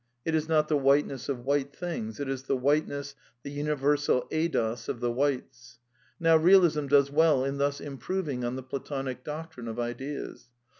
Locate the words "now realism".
6.19-6.87